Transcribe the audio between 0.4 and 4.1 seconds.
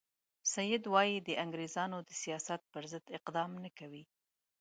سید وایي د انګریزانو د سیاست پر ضد اقدام نه کوي.